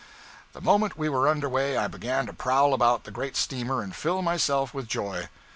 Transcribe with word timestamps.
The 0.53 0.61
moment 0.61 0.97
we 0.97 1.09
were 1.09 1.27
under 1.27 1.47
way 1.47 1.77
I 1.77 1.87
began 1.87 2.25
to 2.25 2.33
prowl 2.33 2.73
about 2.73 3.03
the 3.03 3.11
great 3.11 3.35
steamer 3.37 3.83
and 3.83 3.95
fill 3.95 4.23
myself 4.23 4.73
with 4.73 4.87
joy. 4.87 5.29